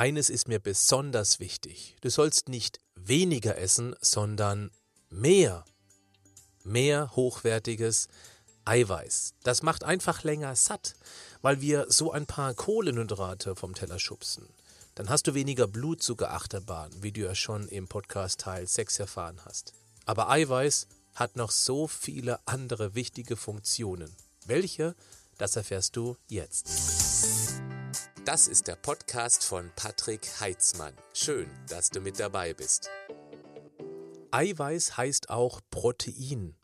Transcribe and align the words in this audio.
Eines 0.00 0.30
ist 0.30 0.48
mir 0.48 0.60
besonders 0.60 1.40
wichtig. 1.40 1.94
Du 2.00 2.08
sollst 2.08 2.48
nicht 2.48 2.80
weniger 2.94 3.58
essen, 3.58 3.94
sondern 4.00 4.70
mehr. 5.10 5.62
Mehr 6.64 7.14
hochwertiges 7.16 8.08
Eiweiß. 8.64 9.34
Das 9.42 9.62
macht 9.62 9.84
einfach 9.84 10.22
länger 10.22 10.56
satt, 10.56 10.94
weil 11.42 11.60
wir 11.60 11.84
so 11.90 12.12
ein 12.12 12.24
paar 12.24 12.54
Kohlenhydrate 12.54 13.54
vom 13.54 13.74
Teller 13.74 13.98
schubsen. 13.98 14.48
Dann 14.94 15.10
hast 15.10 15.26
du 15.26 15.34
weniger 15.34 15.66
Blutzuckerachterbahn, 15.66 17.02
wie 17.02 17.12
du 17.12 17.20
ja 17.20 17.34
schon 17.34 17.68
im 17.68 17.86
Podcast 17.86 18.40
Teil 18.40 18.66
6 18.66 19.00
erfahren 19.00 19.42
hast. 19.44 19.74
Aber 20.06 20.30
Eiweiß 20.30 20.86
hat 21.14 21.36
noch 21.36 21.50
so 21.50 21.86
viele 21.86 22.40
andere 22.46 22.94
wichtige 22.94 23.36
Funktionen. 23.36 24.16
Welche? 24.46 24.94
Das 25.36 25.56
erfährst 25.56 25.94
du 25.94 26.16
jetzt. 26.26 26.70
Das 28.26 28.48
ist 28.48 28.68
der 28.68 28.76
Podcast 28.76 29.44
von 29.44 29.72
Patrick 29.76 30.20
Heitzmann. 30.40 30.94
Schön, 31.14 31.48
dass 31.68 31.88
du 31.88 32.00
mit 32.00 32.20
dabei 32.20 32.52
bist. 32.52 32.90
Eiweiß 34.30 34.98
heißt 34.98 35.30
auch 35.30 35.62
Protein. 35.70 36.54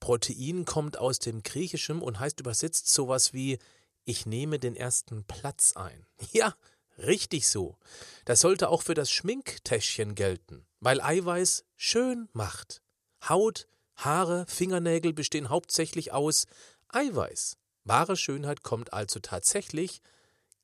Protein 0.00 0.66
kommt 0.66 0.98
aus 0.98 1.18
dem 1.18 1.42
Griechischen 1.42 2.02
und 2.02 2.20
heißt 2.20 2.40
übersetzt 2.40 2.92
sowas 2.92 3.32
wie 3.32 3.58
ich 4.04 4.26
nehme 4.26 4.58
den 4.58 4.76
ersten 4.76 5.24
Platz 5.24 5.72
ein. 5.76 6.06
Ja, 6.32 6.54
richtig 6.98 7.48
so. 7.48 7.78
Das 8.26 8.40
sollte 8.40 8.68
auch 8.68 8.82
für 8.82 8.94
das 8.94 9.10
Schminktäschchen 9.10 10.14
gelten, 10.14 10.66
weil 10.80 11.00
Eiweiß 11.00 11.64
schön 11.76 12.28
macht. 12.34 12.82
Haut, 13.26 13.66
Haare, 13.96 14.44
Fingernägel 14.46 15.14
bestehen 15.14 15.48
hauptsächlich 15.48 16.12
aus 16.12 16.46
Eiweiß. 16.88 17.56
Wahre 17.84 18.16
Schönheit 18.16 18.62
kommt 18.62 18.92
also 18.92 19.20
tatsächlich 19.20 20.02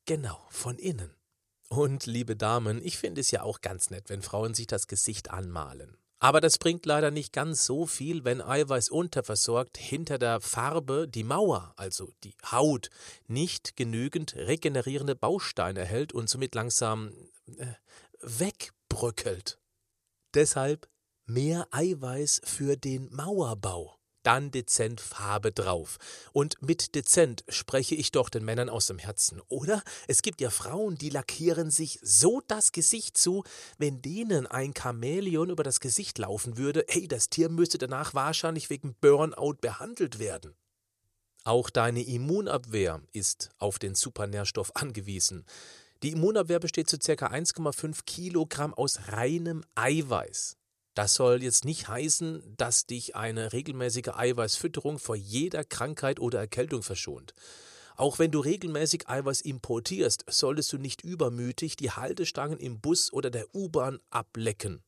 Genau, 0.06 0.38
von 0.50 0.78
innen. 0.78 1.14
Und 1.68 2.06
liebe 2.06 2.36
Damen, 2.36 2.84
ich 2.84 2.98
finde 2.98 3.22
es 3.22 3.30
ja 3.30 3.42
auch 3.42 3.60
ganz 3.60 3.90
nett, 3.90 4.08
wenn 4.08 4.22
Frauen 4.22 4.54
sich 4.54 4.66
das 4.66 4.86
Gesicht 4.86 5.30
anmalen. 5.30 5.96
Aber 6.18 6.40
das 6.40 6.58
bringt 6.58 6.86
leider 6.86 7.10
nicht 7.10 7.32
ganz 7.32 7.66
so 7.66 7.86
viel, 7.86 8.24
wenn 8.24 8.40
Eiweiß 8.40 8.88
unterversorgt 8.88 9.76
hinter 9.76 10.18
der 10.18 10.40
Farbe 10.40 11.08
die 11.08 11.24
Mauer, 11.24 11.74
also 11.76 12.12
die 12.22 12.34
Haut, 12.50 12.88
nicht 13.26 13.76
genügend 13.76 14.34
regenerierende 14.34 15.16
Bausteine 15.16 15.80
erhält 15.80 16.12
und 16.12 16.30
somit 16.30 16.54
langsam 16.54 17.12
äh, 17.58 17.66
wegbröckelt. 18.20 19.58
Deshalb 20.34 20.88
mehr 21.26 21.66
Eiweiß 21.72 22.40
für 22.44 22.76
den 22.76 23.12
Mauerbau 23.12 23.98
dann 24.24 24.50
dezent 24.50 25.00
Farbe 25.00 25.52
drauf. 25.52 25.98
Und 26.32 26.60
mit 26.60 26.94
dezent 26.94 27.44
spreche 27.48 27.94
ich 27.94 28.10
doch 28.10 28.28
den 28.28 28.44
Männern 28.44 28.68
aus 28.68 28.86
dem 28.86 28.98
Herzen, 28.98 29.40
oder? 29.48 29.82
Es 30.08 30.22
gibt 30.22 30.40
ja 30.40 30.50
Frauen, 30.50 30.96
die 30.96 31.10
lackieren 31.10 31.70
sich 31.70 32.00
so 32.02 32.42
das 32.48 32.72
Gesicht 32.72 33.16
zu, 33.16 33.44
wenn 33.78 34.02
denen 34.02 34.46
ein 34.46 34.74
Chamäleon 34.74 35.50
über 35.50 35.62
das 35.62 35.80
Gesicht 35.80 36.18
laufen 36.18 36.56
würde, 36.56 36.84
hey, 36.88 37.06
das 37.06 37.28
Tier 37.28 37.48
müsste 37.48 37.78
danach 37.78 38.14
wahrscheinlich 38.14 38.70
wegen 38.70 38.94
Burnout 39.00 39.58
behandelt 39.60 40.18
werden. 40.18 40.54
Auch 41.44 41.68
deine 41.68 42.02
Immunabwehr 42.02 43.02
ist 43.12 43.50
auf 43.58 43.78
den 43.78 43.94
Supernährstoff 43.94 44.74
angewiesen. 44.76 45.44
Die 46.02 46.12
Immunabwehr 46.12 46.58
besteht 46.58 46.88
zu 46.88 46.98
ca. 46.98 47.26
1,5 47.26 48.00
Kilogramm 48.06 48.72
aus 48.72 49.08
reinem 49.08 49.62
Eiweiß. 49.74 50.56
Das 50.94 51.14
soll 51.14 51.42
jetzt 51.42 51.64
nicht 51.64 51.88
heißen, 51.88 52.54
dass 52.56 52.86
dich 52.86 53.16
eine 53.16 53.52
regelmäßige 53.52 54.08
Eiweißfütterung 54.14 55.00
vor 55.00 55.16
jeder 55.16 55.64
Krankheit 55.64 56.20
oder 56.20 56.38
Erkältung 56.38 56.82
verschont. 56.82 57.34
Auch 57.96 58.18
wenn 58.18 58.30
du 58.30 58.40
regelmäßig 58.40 59.08
Eiweiß 59.08 59.40
importierst, 59.40 60.24
solltest 60.28 60.72
du 60.72 60.78
nicht 60.78 61.02
übermütig 61.02 61.76
die 61.76 61.90
Haltestangen 61.90 62.58
im 62.58 62.80
Bus 62.80 63.12
oder 63.12 63.30
der 63.30 63.52
U-Bahn 63.54 64.00
ablecken. 64.10 64.82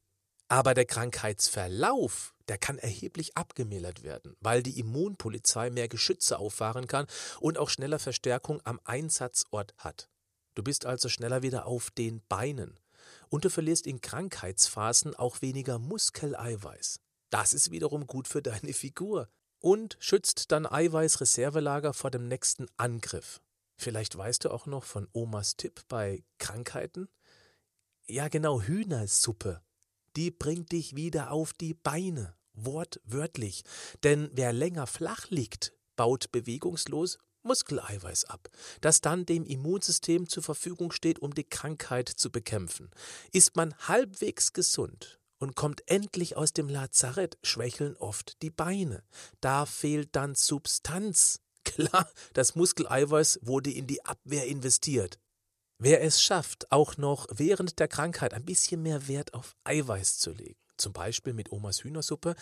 Aber 0.49 0.75
der 0.75 0.87
Krankheitsverlauf, 0.87 2.35
der 2.49 2.59
kann 2.59 2.79
erheblich 2.79 3.37
abgemildert 3.37 4.05
werden, 4.05 4.37
weil 4.41 4.63
die 4.63 4.79
Immunpolizei 4.79 5.71
mehr 5.71 5.89
Geschütze 5.89 6.39
auffahren 6.39 6.87
kann 6.87 7.07
und 7.41 7.59
auch 7.59 7.69
schneller 7.69 7.99
Verstärkung 7.99 8.61
am 8.65 8.81
Einsatzort 8.85 9.75
hat. 9.77 10.09
Du 10.55 10.63
bist 10.63 10.87
also 10.87 11.09
schneller 11.09 11.43
wieder 11.43 11.67
auf 11.67 11.91
den 11.91 12.23
Beinen 12.29 12.79
und 13.29 13.45
du 13.45 13.51
verlierst 13.51 13.87
in 13.87 14.01
Krankheitsphasen 14.01 15.15
auch 15.15 15.43
weniger 15.43 15.79
Muskeleiweiß. 15.79 17.01
Das 17.31 17.53
ist 17.53 17.71
wiederum 17.71 18.07
gut 18.07 18.29
für 18.29 18.43
deine 18.43 18.73
Figur 18.73 19.29
und 19.59 19.97
schützt 20.01 20.53
dein 20.53 20.67
Eiweißreservelager 20.67 21.93
vor 21.93 22.11
dem 22.11 22.29
nächsten 22.29 22.67
Angriff. 22.77 23.41
Vielleicht 23.77 24.17
weißt 24.17 24.45
du 24.45 24.51
auch 24.51 24.67
noch 24.67 24.85
von 24.85 25.09
Omas 25.13 25.57
Tipp 25.57 25.83
bei 25.89 26.25
Krankheiten? 26.39 27.09
Ja, 28.07 28.29
genau, 28.29 28.63
Hühnersuppe. 28.63 29.61
Die 30.17 30.31
bringt 30.31 30.73
dich 30.73 30.97
wieder 30.97 31.31
auf 31.31 31.53
die 31.53 31.75
Beine, 31.75 32.37
wortwörtlich. 32.55 33.65
Denn 34.03 34.31
wer 34.33 34.53
länger 34.53 34.87
flach 34.87 35.29
liegt, 35.29 35.73
baut 35.97 36.33
bewegungslos 36.33 37.19
Muskeleiweiß 37.47 38.27
ab, 38.27 38.49
das 38.81 39.01
dann 39.01 39.25
dem 39.25 39.45
Immunsystem 39.45 40.29
zur 40.29 40.43
Verfügung 40.43 40.93
steht, 40.93 41.21
um 41.21 41.35
die 41.35 41.45
Krankheit 41.45 42.09
zu 42.09 42.31
bekämpfen. 42.31 42.91
Ist 43.33 43.57
man 43.57 43.75
halbwegs 43.89 44.53
gesund 44.53 45.19
und 45.39 45.57
kommt 45.57 45.83
endlich 45.89 46.37
aus 46.37 46.53
dem 46.53 46.69
Lazarett, 46.69 47.39
schwächeln 47.43 47.97
oft 47.97 48.43
die 48.43 48.51
Beine. 48.51 49.03
Da 49.41 49.67
fehlt 49.67 50.15
dann 50.17 50.35
Substanz. 50.35 51.41
Klar, 51.65 52.09
das 52.33 52.55
Muskeleiweiß 52.55 53.41
wurde 53.43 53.71
in 53.71 53.87
die 53.87 54.05
Abwehr 54.05 54.47
investiert. 54.47 55.19
Wer 55.79 56.03
es 56.03 56.23
schafft, 56.23 56.73
auch 56.73 56.97
noch 56.97 57.27
während 57.31 57.79
der 57.79 57.89
Krankheit 57.89 58.33
ein 58.33 58.45
bisschen 58.45 58.83
mehr 58.83 59.09
Wert 59.09 59.35
auf 59.35 59.57
Eiweiß 59.65 60.19
zu 60.19 60.31
legen, 60.31 60.61
zum 60.79 60.93
Beispiel 60.93 61.35
mit 61.35 61.53
Omas 61.53 61.85
Hühnersuppe, 61.85 62.35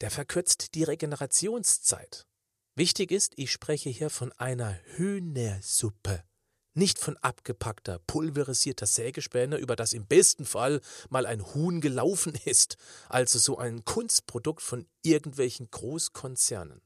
der 0.00 0.10
verkürzt 0.10 0.74
die 0.74 0.84
Regenerationszeit. 0.84 2.26
Wichtig 2.74 3.10
ist, 3.10 3.34
ich 3.36 3.52
spreche 3.52 3.90
hier 3.90 4.08
von 4.08 4.32
einer 4.32 4.78
Hühnersuppe, 4.96 6.24
nicht 6.72 6.98
von 6.98 7.18
abgepackter, 7.18 7.98
pulverisierter 8.06 8.86
Sägespäne, 8.86 9.58
über 9.58 9.76
das 9.76 9.92
im 9.92 10.06
besten 10.06 10.46
Fall 10.46 10.80
mal 11.10 11.26
ein 11.26 11.44
Huhn 11.54 11.82
gelaufen 11.82 12.34
ist, 12.46 12.78
also 13.10 13.38
so 13.38 13.58
ein 13.58 13.84
Kunstprodukt 13.84 14.62
von 14.62 14.86
irgendwelchen 15.02 15.70
Großkonzernen. 15.70 16.80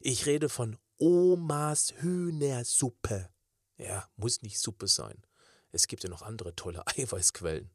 Ich 0.00 0.24
rede 0.24 0.48
von 0.48 0.78
Omas 0.96 1.92
Hühnersuppe. 1.98 3.28
Ja, 3.76 4.08
muss 4.16 4.40
nicht 4.40 4.58
Suppe 4.58 4.88
sein. 4.88 5.22
Es 5.70 5.86
gibt 5.86 6.02
ja 6.02 6.08
noch 6.08 6.22
andere 6.22 6.56
tolle 6.56 6.82
Eiweißquellen. 6.96 7.70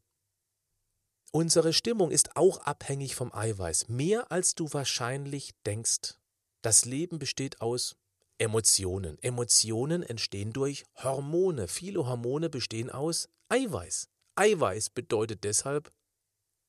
Unsere 1.30 1.72
Stimmung 1.72 2.10
ist 2.10 2.36
auch 2.36 2.58
abhängig 2.58 3.14
vom 3.14 3.32
Eiweiß, 3.32 3.88
mehr 3.88 4.32
als 4.32 4.56
du 4.56 4.72
wahrscheinlich 4.72 5.54
denkst. 5.64 6.18
Das 6.62 6.84
Leben 6.84 7.18
besteht 7.18 7.60
aus 7.60 7.96
Emotionen. 8.38 9.18
Emotionen 9.20 10.02
entstehen 10.02 10.52
durch 10.52 10.84
Hormone. 10.96 11.66
Viele 11.68 12.06
Hormone 12.06 12.48
bestehen 12.48 12.88
aus 12.88 13.28
Eiweiß. 13.48 14.08
Eiweiß 14.36 14.90
bedeutet 14.90 15.44
deshalb 15.44 15.92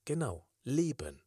genau 0.06 0.46
Leben. 0.64 1.22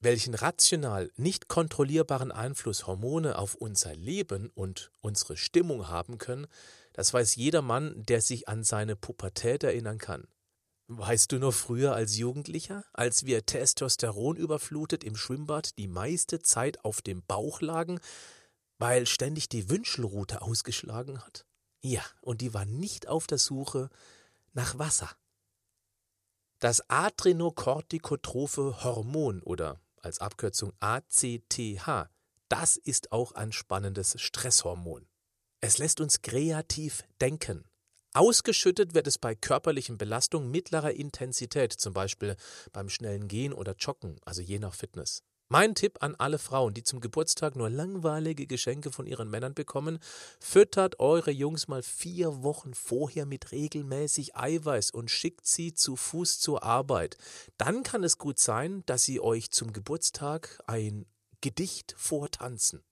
Welchen 0.00 0.34
rational 0.34 1.12
nicht 1.16 1.48
kontrollierbaren 1.48 2.32
Einfluss 2.32 2.86
Hormone 2.86 3.36
auf 3.36 3.54
unser 3.54 3.94
Leben 3.94 4.48
und 4.54 4.90
unsere 5.02 5.36
Stimmung 5.36 5.88
haben 5.88 6.16
können, 6.16 6.46
das 6.94 7.12
weiß 7.12 7.36
jeder 7.36 7.60
Mann, 7.60 8.02
der 8.04 8.22
sich 8.22 8.48
an 8.48 8.64
seine 8.64 8.96
Pubertät 8.96 9.62
erinnern 9.62 9.98
kann. 9.98 10.26
Weißt 10.92 11.30
du 11.30 11.38
noch 11.38 11.54
früher 11.54 11.94
als 11.94 12.16
Jugendlicher, 12.16 12.84
als 12.92 13.24
wir 13.24 13.46
Testosteron 13.46 14.36
überflutet 14.36 15.04
im 15.04 15.14
Schwimmbad 15.14 15.78
die 15.78 15.86
meiste 15.86 16.40
Zeit 16.40 16.84
auf 16.84 17.00
dem 17.00 17.22
Bauch 17.22 17.60
lagen, 17.60 18.00
weil 18.78 19.06
ständig 19.06 19.48
die 19.48 19.70
Wünschelrute 19.70 20.42
ausgeschlagen 20.42 21.20
hat? 21.24 21.46
Ja, 21.80 22.02
und 22.22 22.40
die 22.40 22.54
war 22.54 22.64
nicht 22.64 23.06
auf 23.06 23.28
der 23.28 23.38
Suche 23.38 23.88
nach 24.52 24.80
Wasser. 24.80 25.08
Das 26.58 26.82
Adrenokortikotrophe 26.90 28.82
Hormon 28.82 29.44
oder 29.44 29.78
als 30.02 30.18
Abkürzung 30.18 30.72
ACTH, 30.80 32.10
das 32.48 32.76
ist 32.76 33.12
auch 33.12 33.30
ein 33.36 33.52
spannendes 33.52 34.20
Stresshormon. 34.20 35.06
Es 35.60 35.78
lässt 35.78 36.00
uns 36.00 36.20
kreativ 36.20 37.04
denken, 37.20 37.69
Ausgeschüttet 38.12 38.92
wird 38.92 39.06
es 39.06 39.18
bei 39.18 39.36
körperlichen 39.36 39.96
Belastungen 39.96 40.50
mittlerer 40.50 40.90
Intensität, 40.90 41.72
zum 41.72 41.92
Beispiel 41.92 42.34
beim 42.72 42.88
schnellen 42.88 43.28
Gehen 43.28 43.52
oder 43.52 43.76
Joggen, 43.78 44.16
also 44.24 44.42
je 44.42 44.58
nach 44.58 44.74
Fitness. 44.74 45.22
Mein 45.48 45.76
Tipp 45.76 45.98
an 46.00 46.16
alle 46.16 46.38
Frauen, 46.38 46.74
die 46.74 46.82
zum 46.82 47.00
Geburtstag 47.00 47.54
nur 47.54 47.70
langweilige 47.70 48.48
Geschenke 48.48 48.90
von 48.90 49.06
ihren 49.06 49.30
Männern 49.30 49.54
bekommen, 49.54 50.00
füttert 50.40 50.98
eure 50.98 51.30
Jungs 51.30 51.68
mal 51.68 51.82
vier 51.84 52.42
Wochen 52.42 52.74
vorher 52.74 53.26
mit 53.26 53.52
regelmäßig 53.52 54.36
Eiweiß 54.36 54.90
und 54.90 55.10
schickt 55.10 55.46
sie 55.46 55.74
zu 55.74 55.94
Fuß 55.94 56.40
zur 56.40 56.64
Arbeit. 56.64 57.16
Dann 57.58 57.84
kann 57.84 58.02
es 58.02 58.18
gut 58.18 58.40
sein, 58.40 58.82
dass 58.86 59.04
sie 59.04 59.20
euch 59.20 59.50
zum 59.50 59.72
Geburtstag 59.72 60.60
ein 60.66 61.06
Gedicht 61.40 61.94
vortanzen. 61.96 62.82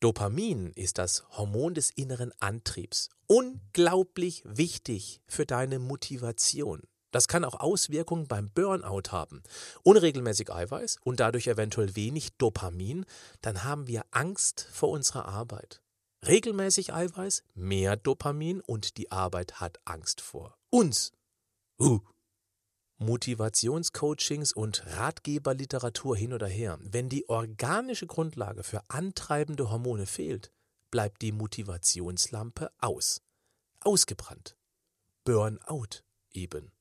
Dopamin 0.00 0.72
ist 0.76 0.96
das 0.96 1.24
Hormon 1.36 1.74
des 1.74 1.90
inneren 1.90 2.32
Antriebs. 2.40 3.10
Unglaublich 3.26 4.42
wichtig 4.46 5.20
für 5.26 5.44
deine 5.44 5.78
Motivation. 5.78 6.80
Das 7.10 7.28
kann 7.28 7.44
auch 7.44 7.60
Auswirkungen 7.60 8.26
beim 8.26 8.50
Burnout 8.50 9.10
haben. 9.10 9.42
Unregelmäßig 9.82 10.50
Eiweiß 10.50 10.96
und 11.04 11.20
dadurch 11.20 11.48
eventuell 11.48 11.96
wenig 11.96 12.32
Dopamin, 12.38 13.04
dann 13.42 13.62
haben 13.64 13.88
wir 13.88 14.06
Angst 14.10 14.66
vor 14.72 14.88
unserer 14.88 15.26
Arbeit. 15.26 15.82
Regelmäßig 16.26 16.94
Eiweiß, 16.94 17.42
mehr 17.54 17.96
Dopamin 17.96 18.62
und 18.62 18.96
die 18.96 19.12
Arbeit 19.12 19.60
hat 19.60 19.80
Angst 19.84 20.22
vor 20.22 20.56
uns. 20.70 21.12
Uh. 21.78 22.00
Motivationscoachings 23.00 24.52
und 24.52 24.84
Ratgeberliteratur 24.86 26.16
hin 26.16 26.34
oder 26.34 26.46
her. 26.46 26.78
Wenn 26.82 27.08
die 27.08 27.26
organische 27.30 28.06
Grundlage 28.06 28.62
für 28.62 28.82
antreibende 28.88 29.70
Hormone 29.70 30.04
fehlt, 30.04 30.52
bleibt 30.90 31.22
die 31.22 31.32
Motivationslampe 31.32 32.70
aus. 32.78 33.22
Ausgebrannt. 33.80 34.54
Burnout 35.24 36.02
eben. 36.32 36.72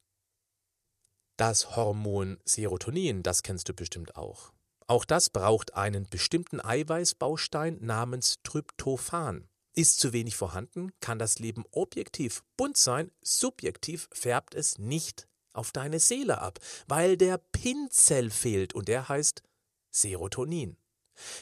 Das 1.38 1.78
Hormon 1.78 2.38
Serotonin, 2.44 3.24
das 3.24 3.42
kennst 3.42 3.70
du 3.70 3.74
bestimmt 3.74 4.18
auch. 4.18 4.52
Auch 4.88 5.06
das 5.06 5.30
braucht 5.30 5.76
einen 5.76 6.10
bestimmten 6.10 6.60
Eiweißbaustein 6.60 7.78
namens 7.80 8.40
Tryptophan. 8.44 9.48
Ist 9.74 10.02
zu 10.02 10.12
wenig 10.12 10.36
vorhanden, 10.36 10.92
kann 11.00 11.18
das 11.18 11.40
Leben 11.40 11.64
objektiv 11.72 12.44
bunt 12.58 12.76
sein, 12.76 13.10
subjektiv 13.22 14.10
färbt 14.12 14.54
es 14.54 14.78
nicht 14.80 15.29
auf 15.54 15.72
deine 15.72 16.00
Seele 16.00 16.40
ab, 16.40 16.60
weil 16.88 17.18
der 17.18 17.38
Pinzell 17.38 18.30
fehlt 18.30 18.74
und 18.74 18.88
der 18.88 19.10
heißt 19.10 19.44
Serotonin. 19.92 20.78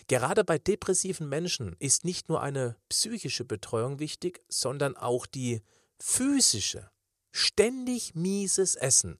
Gerade 0.07 0.43
bei 0.43 0.57
depressiven 0.57 1.29
Menschen 1.29 1.75
ist 1.79 2.03
nicht 2.03 2.29
nur 2.29 2.41
eine 2.41 2.77
psychische 2.89 3.45
Betreuung 3.45 3.99
wichtig, 3.99 4.43
sondern 4.47 4.95
auch 4.97 5.25
die 5.25 5.61
physische. 5.99 6.89
Ständig 7.31 8.15
mieses 8.15 8.75
Essen, 8.75 9.17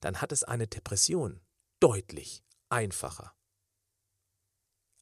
dann 0.00 0.20
hat 0.20 0.32
es 0.32 0.42
eine 0.42 0.66
Depression 0.66 1.40
deutlich 1.78 2.42
einfacher. 2.68 3.32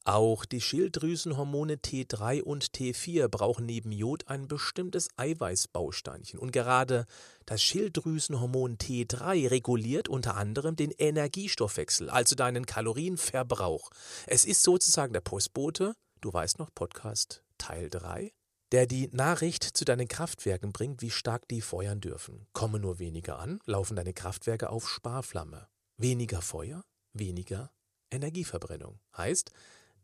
Auch 0.09 0.43
die 0.43 0.59
Schilddrüsenhormone 0.59 1.75
T3 1.75 2.41
und 2.41 2.71
T4 2.71 3.27
brauchen 3.27 3.67
neben 3.67 3.91
Jod 3.91 4.27
ein 4.27 4.47
bestimmtes 4.47 5.07
Eiweißbausteinchen. 5.17 6.39
Und 6.39 6.51
gerade 6.51 7.05
das 7.45 7.61
Schilddrüsenhormon 7.61 8.79
T3 8.79 9.51
reguliert 9.51 10.09
unter 10.09 10.35
anderem 10.35 10.75
den 10.75 10.89
Energiestoffwechsel, 10.89 12.09
also 12.09 12.35
deinen 12.35 12.65
Kalorienverbrauch. 12.65 13.91
Es 14.25 14.45
ist 14.45 14.63
sozusagen 14.63 15.13
der 15.13 15.21
Postbote, 15.21 15.93
du 16.21 16.33
weißt 16.33 16.57
noch, 16.57 16.73
Podcast 16.73 17.43
Teil 17.59 17.91
3, 17.91 18.33
der 18.71 18.87
die 18.87 19.09
Nachricht 19.11 19.63
zu 19.63 19.85
deinen 19.85 20.07
Kraftwerken 20.07 20.71
bringt, 20.71 21.03
wie 21.03 21.11
stark 21.11 21.47
die 21.49 21.61
feuern 21.61 22.01
dürfen. 22.01 22.47
Komme 22.53 22.79
nur 22.79 22.97
weniger 22.97 23.37
an, 23.37 23.59
laufen 23.67 23.95
deine 23.95 24.13
Kraftwerke 24.13 24.71
auf 24.71 24.89
Sparflamme. 24.89 25.67
Weniger 25.97 26.41
Feuer, 26.41 26.83
weniger 27.13 27.69
Energieverbrennung. 28.09 28.99
Heißt, 29.15 29.51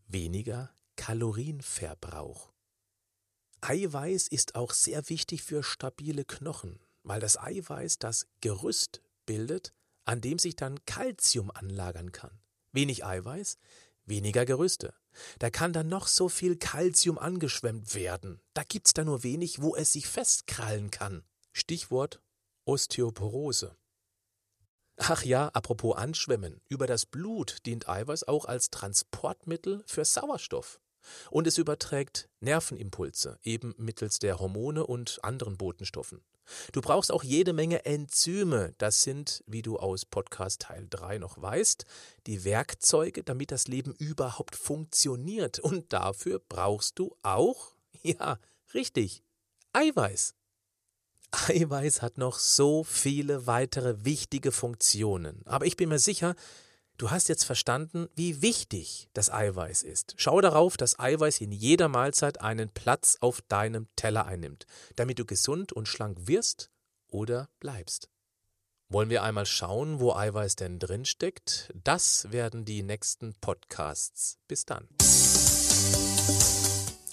weniger 0.08 0.74
Kalorienverbrauch. 0.96 2.54
Eiweiß 3.62 4.28
ist 4.28 4.56
auch 4.56 4.74
sehr 4.74 5.10
wichtig 5.10 5.44
für 5.44 5.64
stabile 5.64 6.26
Knochen, 6.26 6.80
weil 7.04 7.20
das 7.20 7.38
Eiweiß 7.38 8.00
das 8.00 8.28
Gerüst 8.42 9.02
bildet, 9.26 9.74
an 10.06 10.22
dem 10.22 10.40
sich 10.40 10.56
dann 10.56 10.84
Kalzium 10.86 11.52
anlagern 11.52 12.12
kann. 12.12 12.40
Wenig 12.72 13.06
Eiweiß, 13.06 13.58
weniger 14.06 14.46
Gerüste. 14.46 14.94
Da 15.40 15.50
kann 15.50 15.74
dann 15.74 15.88
noch 15.88 16.08
so 16.08 16.30
viel 16.30 16.58
Kalzium 16.58 17.18
angeschwemmt 17.18 17.96
werden. 17.96 18.42
Da 18.54 18.64
gibt's 18.64 18.94
da 18.94 19.04
nur 19.04 19.24
wenig, 19.24 19.62
wo 19.62 19.76
es 19.76 19.94
sich 19.94 20.08
festkrallen 20.08 20.92
kann. 20.92 21.24
Stichwort 21.54 22.22
Osteoporose. 22.66 23.78
Ach 24.98 25.24
ja, 25.24 25.50
apropos 25.50 25.98
Anschwemmen. 25.98 26.62
Über 26.70 26.88
das 26.88 27.06
Blut 27.06 27.58
dient 27.66 27.90
Eiweiß 27.90 28.28
auch 28.28 28.46
als 28.46 28.70
Transportmittel 28.70 29.84
für 29.86 30.06
Sauerstoff. 30.06 30.80
Und 31.30 31.48
es 31.48 31.58
überträgt 31.58 32.30
Nervenimpulse, 32.40 33.38
eben 33.44 33.76
mittels 33.78 34.20
der 34.20 34.40
Hormone 34.40 34.86
und 34.86 35.20
anderen 35.24 35.58
Botenstoffen. 35.58 36.24
Du 36.72 36.82
brauchst 36.82 37.12
auch 37.12 37.24
jede 37.24 37.54
Menge 37.54 37.86
Enzyme. 37.86 38.74
Das 38.78 39.02
sind, 39.02 39.44
wie 39.48 39.62
du 39.62 39.78
aus 39.78 40.06
Podcast 40.06 40.62
Teil 40.62 40.88
3 40.90 41.18
noch 41.18 41.42
weißt, 41.42 41.86
die 42.28 42.44
Werkzeuge, 42.44 43.24
damit 43.24 43.52
das 43.52 43.68
Leben 43.68 43.94
überhaupt 43.94 44.56
funktioniert. 44.56 45.60
Und 45.60 45.92
dafür 45.92 46.42
brauchst 46.48 47.00
du 47.00 47.16
auch, 47.24 47.74
ja, 48.04 48.40
richtig, 48.74 49.24
Eiweiß. 49.74 50.36
Eiweiß 51.50 52.02
hat 52.02 52.18
noch 52.18 52.40
so 52.40 52.84
viele 52.84 53.48
weitere 53.48 54.06
wichtige 54.06 54.52
Funktionen. 54.52 55.42
Aber 55.46 55.66
ich 55.66 55.78
bin 55.78 55.90
mir 55.90 56.00
sicher, 56.00 56.36
du 56.98 57.12
hast 57.12 57.30
jetzt 57.30 57.44
verstanden, 57.44 58.08
wie 58.16 58.42
wichtig 58.42 59.10
das 59.14 59.32
Eiweiß 59.32 59.84
ist. 59.84 60.16
Schau 60.18 60.42
darauf, 60.42 60.78
dass 60.78 61.00
Eiweiß 61.00 61.42
in 61.42 61.52
jeder 61.52 61.88
Mahlzeit 61.88 62.42
einen 62.42 62.70
Platz 62.70 63.18
auf 63.22 63.42
deinem 63.42 63.88
Teller 63.96 64.26
einnimmt, 64.26 64.66
damit 64.96 65.20
du 65.20 65.26
gesund 65.26 65.74
und 65.74 65.88
schlank 65.88 66.28
wirst 66.28 66.72
oder 67.08 67.50
bleibst. 67.60 68.10
Wollen 68.90 69.10
wir 69.10 69.24
einmal 69.24 69.46
schauen, 69.46 70.00
wo 70.00 70.14
Eiweiß 70.14 70.58
denn 70.58 70.80
drin 70.80 71.06
steckt? 71.06 71.72
Das 71.74 72.32
werden 72.32 72.66
die 72.66 72.84
nächsten 72.84 73.34
Podcasts. 73.42 74.38
Bis 74.48 74.66
dann. 74.66 74.88